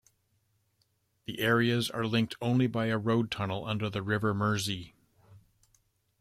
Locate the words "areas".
1.41-1.91